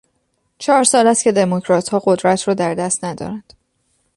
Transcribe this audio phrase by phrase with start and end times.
[0.57, 3.53] چهار سال است که دموکراتها قدرت را در دست ندارند.